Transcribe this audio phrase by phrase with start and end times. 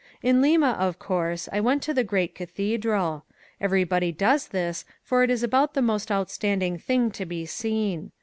[0.23, 3.23] In Lima, of course, I went to the great cathedral.
[3.59, 8.11] Everybody does this for it is about the most outstanding thing to be seen.